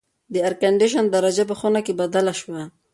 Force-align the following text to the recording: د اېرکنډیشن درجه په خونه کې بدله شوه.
د 0.33 0.35
اېرکنډیشن 0.45 1.05
درجه 1.15 1.43
په 1.49 1.55
خونه 1.59 1.79
کې 1.85 1.93
بدله 2.01 2.33
شوه. 2.41 2.61